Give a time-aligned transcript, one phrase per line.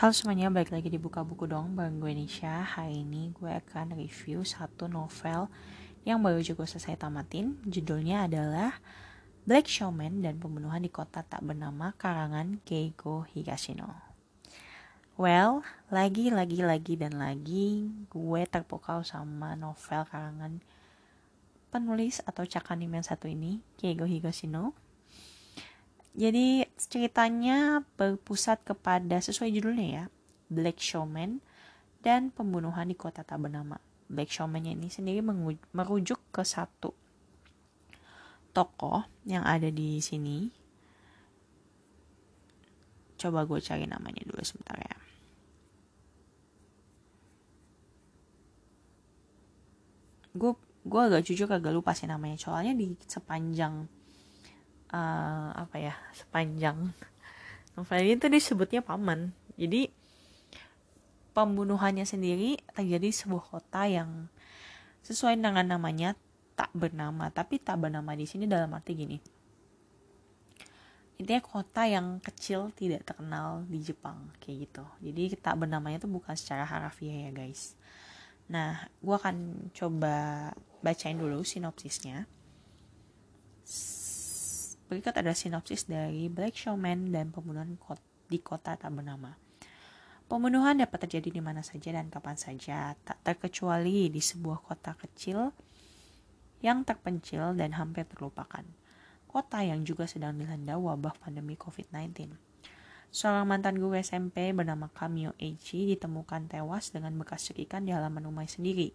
[0.00, 2.64] Halo semuanya, balik lagi di Buka Buku dong bareng gue Nisha.
[2.64, 5.52] Hari ini gue akan review satu novel
[6.08, 7.60] yang baru juga selesai tamatin.
[7.68, 8.80] Judulnya adalah
[9.44, 13.92] Black Showman dan Pembunuhan di Kota Tak Bernama karangan Keigo Higashino.
[15.20, 20.64] Well, lagi, lagi, lagi, dan lagi gue terpukau sama novel karangan
[21.68, 24.72] penulis atau cakanim yang satu ini, Keigo Higashino
[26.10, 30.04] jadi ceritanya berpusat kepada sesuai judulnya ya,
[30.50, 31.38] Black Showman
[32.02, 33.78] dan pembunuhan di kota tak bernama.
[34.10, 35.22] Black Showman ini sendiri
[35.70, 36.90] merujuk ke satu
[38.50, 40.50] tokoh yang ada di sini.
[43.14, 44.96] Coba gue cari namanya dulu sebentar ya.
[50.34, 53.99] Gue gue agak jujur agak lupa sih namanya soalnya di sepanjang
[54.90, 56.90] uh, apa ya sepanjang.
[57.78, 59.30] Novel ini tuh disebutnya paman.
[59.54, 59.90] Jadi
[61.30, 64.26] pembunuhannya sendiri terjadi di sebuah kota yang
[65.06, 66.18] sesuai dengan namanya
[66.58, 67.30] tak bernama.
[67.30, 69.18] Tapi tak bernama di sini dalam arti gini.
[71.20, 74.84] Intinya kota yang kecil tidak terkenal di Jepang kayak gitu.
[75.04, 77.76] Jadi tak bernamanya tuh bukan secara harafiah ya guys.
[78.48, 80.48] Nah gue akan coba
[80.80, 82.24] bacain dulu sinopsisnya
[84.90, 87.78] Berikut ada sinopsis dari Black Showman dan pembunuhan
[88.26, 89.38] di kota tak bernama.
[90.26, 95.54] Pembunuhan dapat terjadi di mana saja dan kapan saja, tak terkecuali di sebuah kota kecil
[96.58, 98.66] yang terpencil dan hampir terlupakan.
[99.30, 102.34] Kota yang juga sedang dilanda wabah pandemi COVID-19.
[103.14, 108.46] Seorang mantan guru SMP bernama Kamio Eichi ditemukan tewas dengan bekas cekikan di halaman rumah
[108.46, 108.90] sendiri.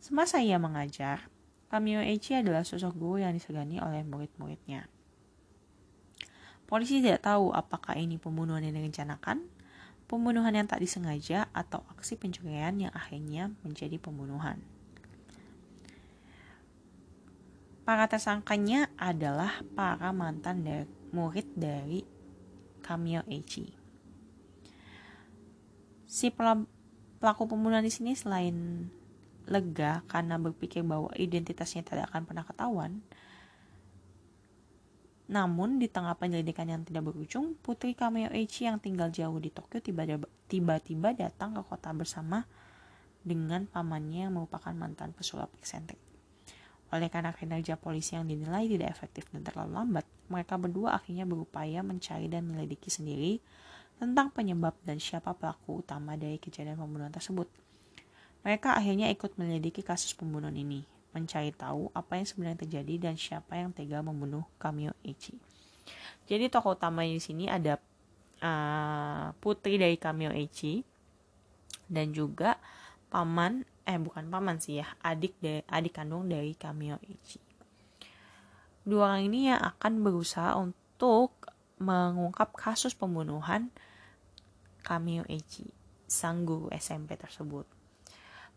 [0.00, 1.28] Semasa ia mengajar,
[1.68, 4.88] Kamio Eichi adalah sosok guru yang disegani oleh murid-muridnya.
[6.72, 9.44] Polisi tidak tahu apakah ini pembunuhan yang direncanakan,
[10.08, 14.56] pembunuhan yang tak disengaja, atau aksi pencurian yang akhirnya menjadi pembunuhan.
[17.84, 22.08] Para tersangkanya adalah para mantan dari, murid dari
[22.80, 23.68] Kamio Eichi.
[26.08, 28.88] Si pelaku pembunuhan di sini selain
[29.44, 33.04] lega karena berpikir bahwa identitasnya tidak akan pernah ketahuan,
[35.32, 39.80] namun, di tengah penyelidikan yang tidak berujung, putri Kameo Eichi yang tinggal jauh di Tokyo
[39.80, 42.44] tiba-tiba datang ke kota bersama
[43.24, 45.96] dengan pamannya yang merupakan mantan pesulap eksentrik.
[46.92, 51.80] Oleh karena kinerja polisi yang dinilai tidak efektif dan terlalu lambat, mereka berdua akhirnya berupaya
[51.80, 53.40] mencari dan menyelidiki sendiri
[53.96, 57.48] tentang penyebab dan siapa pelaku utama dari kejadian pembunuhan tersebut.
[58.44, 63.60] Mereka akhirnya ikut menyelidiki kasus pembunuhan ini, mencari tahu apa yang sebenarnya terjadi dan siapa
[63.60, 65.36] yang tega membunuh Kamio Ichi.
[66.24, 67.76] Jadi tokoh utama di sini ada
[68.40, 70.80] uh, putri dari Kamio Ichi
[71.92, 72.56] dan juga
[73.12, 77.40] paman eh bukan paman sih ya adik dari adik kandung dari Kamio Ichi.
[78.82, 81.36] Dua orang ini yang akan berusaha untuk
[81.78, 83.70] mengungkap kasus pembunuhan
[84.82, 85.70] Kamio Ichi,
[86.08, 87.81] sang guru SMP tersebut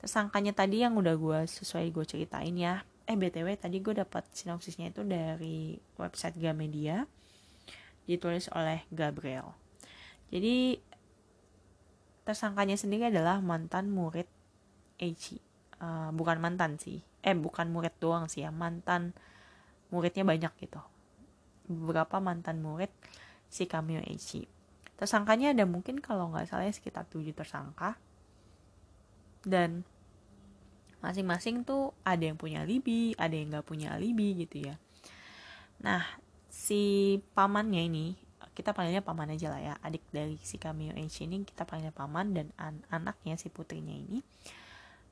[0.00, 2.82] tersangkanya tadi yang udah gue sesuai gue ceritain ya.
[3.04, 7.04] Eh btw tadi gue dapat sinopsisnya itu dari website Gamedia.
[8.04, 9.52] Ditulis oleh Gabriel.
[10.28, 10.80] Jadi
[12.24, 14.28] tersangkanya sendiri adalah mantan murid
[14.96, 15.36] Eichi
[15.80, 17.04] uh, bukan mantan sih.
[17.24, 19.12] Eh bukan murid doang sih ya mantan
[19.92, 20.80] muridnya banyak gitu.
[21.68, 22.92] Beberapa mantan murid
[23.48, 24.48] si Kamio Eichi
[24.94, 27.98] tersangkanya ada mungkin kalau nggak salah ya sekitar tujuh tersangka
[29.44, 29.84] dan
[31.04, 34.76] masing-masing tuh ada yang punya alibi ada yang nggak punya alibi gitu ya
[35.84, 36.00] nah
[36.48, 38.06] si pamannya ini
[38.54, 42.32] kita panggilnya paman aja lah ya adik dari si Cameo H ini kita panggilnya paman
[42.32, 44.22] dan an anaknya si putrinya ini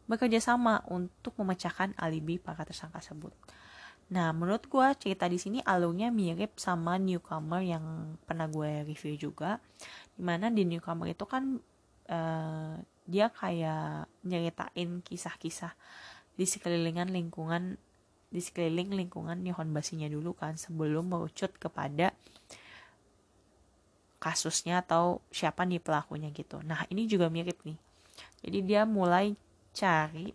[0.06, 3.34] bekerja sama untuk memecahkan alibi para tersangka tersebut
[4.12, 9.56] Nah, menurut gue cerita di sini alurnya mirip sama newcomer yang pernah gue review juga.
[10.12, 11.56] Di mana di newcomer itu kan
[12.12, 12.76] uh,
[13.12, 15.76] dia kayak nyeritain kisah-kisah
[16.32, 17.76] di sekelilingan lingkungan
[18.32, 22.16] di sekeliling lingkungan Nihon Basinya dulu kan sebelum merucut kepada
[24.16, 26.64] kasusnya atau siapa nih pelakunya gitu.
[26.64, 27.76] Nah ini juga mirip nih.
[28.40, 29.36] Jadi dia mulai
[29.76, 30.32] cari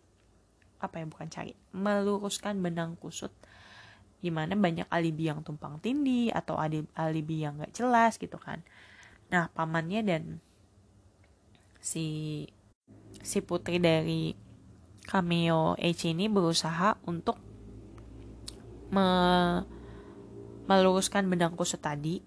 [0.77, 3.33] apa ya bukan cari meluruskan benang kusut
[4.21, 6.53] gimana banyak alibi yang tumpang tindih atau
[6.93, 8.61] alibi yang gak jelas gitu kan.
[9.33, 10.23] Nah pamannya dan
[11.81, 12.45] si
[13.21, 14.33] si putri dari
[15.07, 17.39] cameo H ini berusaha untuk
[18.91, 19.07] me
[20.67, 22.19] meluruskan benang kusut tadi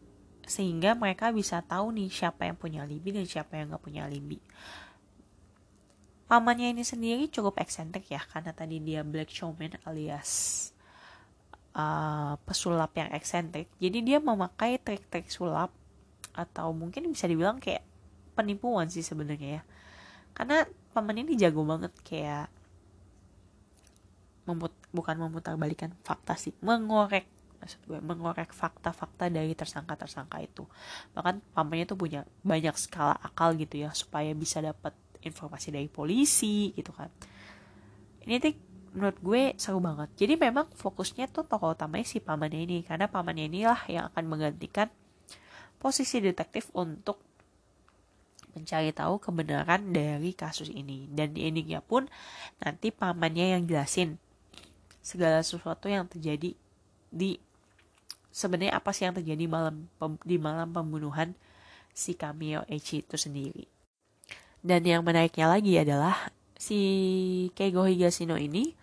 [0.48, 4.40] sehingga mereka bisa tahu nih siapa yang punya alibi dan siapa yang nggak punya alibi.
[6.24, 10.72] Pamannya ini sendiri cukup eksentrik ya karena tadi dia black showman alias
[11.76, 13.68] uh, pesulap yang eksentrik.
[13.78, 15.70] Jadi dia memakai trik-trik sulap
[16.34, 17.84] atau mungkin bisa dibilang kayak
[18.34, 19.62] penipuan sih sebenarnya ya.
[20.32, 22.48] Karena paman ini jago banget kayak
[24.48, 27.28] memut bukan memutarbalikkan fakta sih mengorek
[27.60, 30.64] maksud gue mengorek fakta-fakta dari tersangka-tersangka itu.
[31.12, 36.72] Bahkan pamannya tuh punya banyak skala akal gitu ya supaya bisa dapat informasi dari polisi
[36.72, 37.12] gitu kan.
[38.24, 38.56] Ini tuh
[38.96, 40.08] menurut gue seru banget.
[40.16, 44.88] Jadi memang fokusnya tuh tokoh utamanya si pamannya ini karena pamannya inilah yang akan menggantikan
[45.76, 47.20] posisi detektif untuk
[48.60, 51.08] mencari tahu kebenaran dari kasus ini.
[51.08, 52.06] Dan di endingnya pun
[52.60, 54.20] nanti pamannya yang jelasin
[55.00, 56.52] segala sesuatu yang terjadi
[57.08, 57.30] di
[58.30, 59.88] sebenarnya apa sih yang terjadi malam
[60.22, 61.34] di malam pembunuhan
[61.90, 63.66] si Cameo Echi itu sendiri.
[64.60, 66.78] Dan yang menariknya lagi adalah si
[67.56, 68.76] Keigo Higashino ini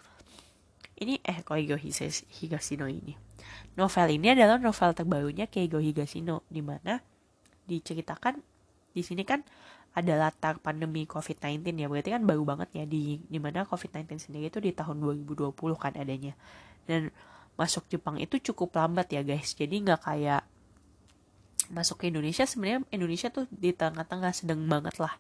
[0.98, 3.14] ini eh Keigo Higashino ini?
[3.78, 6.98] Novel ini adalah novel terbarunya Keigo Higashino di mana
[7.70, 8.42] diceritakan
[8.98, 9.46] di sini kan
[9.94, 14.50] ada latar pandemi COVID-19 ya berarti kan baru banget ya di di mana COVID-19 sendiri
[14.50, 16.34] itu di tahun 2020 kan adanya
[16.90, 17.14] dan
[17.58, 20.42] masuk Jepang itu cukup lambat ya guys jadi nggak kayak
[21.70, 25.14] masuk ke Indonesia sebenarnya Indonesia tuh di tengah-tengah sedang banget lah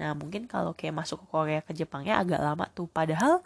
[0.00, 2.88] Nah mungkin kalau kayak masuk ke Korea ke Jepangnya agak lama tuh.
[2.88, 3.44] Padahal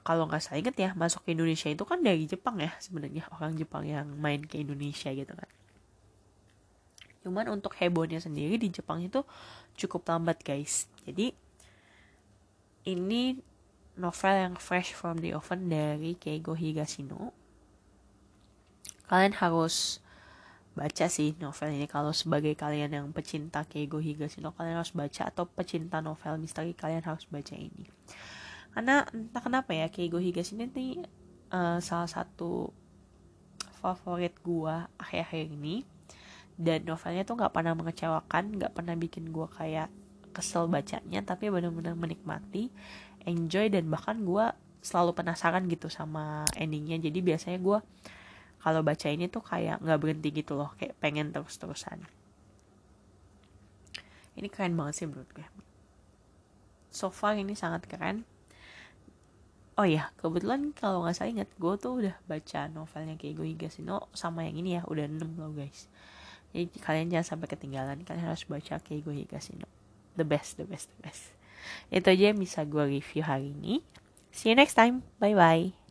[0.00, 3.52] kalau nggak saya inget ya masuk ke Indonesia itu kan dari Jepang ya sebenarnya orang
[3.60, 5.50] Jepang yang main ke Indonesia gitu kan.
[7.24, 9.24] Cuman untuk hebohnya sendiri di Jepang itu
[9.80, 10.86] cukup lambat guys.
[11.08, 11.32] Jadi
[12.84, 13.40] ini
[13.96, 17.32] novel yang fresh from the oven dari Keigo Higashino.
[19.08, 20.04] Kalian harus
[20.74, 25.46] baca sih novel ini kalau sebagai kalian yang pecinta Keigo Higashino kalian harus baca atau
[25.46, 27.86] pecinta novel misteri kalian harus baca ini
[28.74, 30.98] karena entah kenapa ya Keigo Higashino ini
[31.54, 32.74] uh, salah satu
[33.78, 35.86] favorit gua akhir-akhir ini
[36.54, 39.90] dan novelnya tuh nggak pernah mengecewakan nggak pernah bikin gua kayak
[40.34, 42.70] kesel bacanya tapi benar-benar menikmati
[43.26, 44.54] enjoy dan bahkan gua
[44.84, 47.00] selalu penasaran gitu sama endingnya.
[47.00, 47.80] Jadi biasanya gua
[48.60, 52.00] kalau baca ini tuh kayak nggak berhenti gitu loh kayak pengen terus-terusan.
[54.34, 55.46] Ini keren banget sih menurut gue.
[56.90, 58.26] So far ini sangat keren.
[59.74, 64.06] Oh ya kebetulan kalau nggak saya ingat gue tuh udah baca novelnya kayak gue Higashino
[64.14, 65.90] sama yang ini ya udah 6 loh guys
[66.54, 69.66] jadi kalian jangan sampai ketinggalan kalian harus baca gue Higashino.
[70.14, 71.34] The best the best the best.
[71.90, 73.82] Itu aja yang bisa gue review hari ini.
[74.30, 75.02] See you next time.
[75.18, 75.83] Bye bye